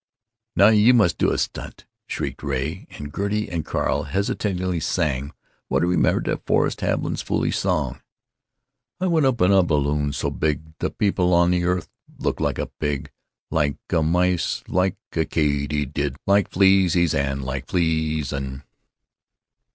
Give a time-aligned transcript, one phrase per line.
[0.55, 5.31] "Now you must do a stunt!" shrieked Ray and Gertie; and Carl hesitatingly sang
[5.67, 8.01] what he remembered of Forrest Haviland's foolish song:
[8.99, 11.87] "I went up in a balloon so big The people on the earth
[12.17, 13.11] they looked like a pig,
[13.51, 18.63] Like a mice, like a katydid, like flieses and like fleasen."